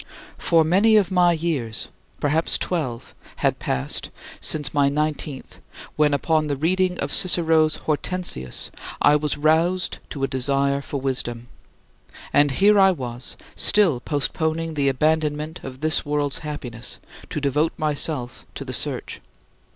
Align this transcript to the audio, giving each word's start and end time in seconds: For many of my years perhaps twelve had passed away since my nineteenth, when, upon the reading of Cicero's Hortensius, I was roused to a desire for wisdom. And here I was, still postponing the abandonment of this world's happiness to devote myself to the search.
For 0.39 0.63
many 0.63 0.95
of 0.97 1.11
my 1.11 1.31
years 1.33 1.89
perhaps 2.19 2.57
twelve 2.57 3.13
had 3.35 3.59
passed 3.59 4.07
away 4.07 4.11
since 4.39 4.73
my 4.73 4.89
nineteenth, 4.89 5.59
when, 5.95 6.11
upon 6.11 6.47
the 6.47 6.55
reading 6.55 6.97
of 6.97 7.13
Cicero's 7.13 7.75
Hortensius, 7.75 8.71
I 8.99 9.15
was 9.15 9.37
roused 9.37 9.99
to 10.09 10.23
a 10.23 10.27
desire 10.27 10.81
for 10.81 10.99
wisdom. 10.99 11.49
And 12.33 12.49
here 12.49 12.79
I 12.79 12.89
was, 12.89 13.37
still 13.55 13.99
postponing 13.99 14.73
the 14.73 14.89
abandonment 14.89 15.59
of 15.63 15.81
this 15.81 16.03
world's 16.03 16.39
happiness 16.39 16.97
to 17.29 17.39
devote 17.39 17.73
myself 17.77 18.47
to 18.55 18.65
the 18.65 18.73
search. 18.73 19.21